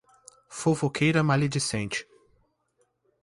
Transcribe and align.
Fofoqueira 0.49 1.21
maledicente 1.21 2.07